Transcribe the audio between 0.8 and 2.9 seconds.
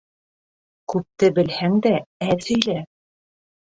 Күпте белһәң дә, әҙ һөйлә.